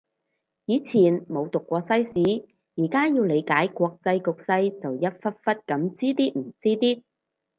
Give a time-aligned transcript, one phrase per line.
[0.65, 7.03] 以前冇讀過西史，而家要理解國際局勢就一忽忽噉知啲唔知啲